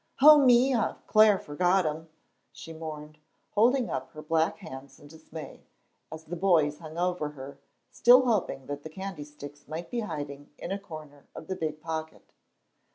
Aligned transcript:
"Oh, 0.19 0.43
me, 0.43 0.73
I've 0.73 1.05
clar 1.05 1.37
forgot 1.37 1.85
'em," 1.85 2.09
she 2.51 2.73
mourned, 2.73 3.19
holding 3.51 3.87
up 3.87 4.09
her 4.13 4.23
black 4.23 4.57
hands 4.57 4.99
in 4.99 5.07
dismay, 5.07 5.67
as 6.11 6.23
the 6.23 6.35
boys 6.35 6.79
hung 6.79 6.97
over 6.97 7.29
her, 7.29 7.59
still 7.91 8.25
hoping 8.25 8.65
that 8.65 8.81
the 8.81 8.89
candy 8.89 9.23
sticks 9.23 9.67
might 9.67 9.91
be 9.91 9.99
hiding 9.99 10.49
in 10.57 10.71
a 10.71 10.79
corner 10.79 11.27
of 11.35 11.45
the 11.45 11.55
big 11.55 11.81
pocket. 11.81 12.33